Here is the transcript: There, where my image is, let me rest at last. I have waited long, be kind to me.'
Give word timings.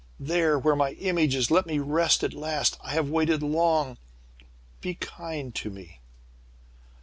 There, 0.19 0.57
where 0.57 0.75
my 0.75 0.93
image 0.93 1.35
is, 1.35 1.51
let 1.51 1.67
me 1.67 1.77
rest 1.77 2.23
at 2.23 2.33
last. 2.33 2.75
I 2.83 2.93
have 2.93 3.11
waited 3.11 3.43
long, 3.43 3.99
be 4.79 4.95
kind 4.95 5.53
to 5.53 5.69
me.' 5.69 5.99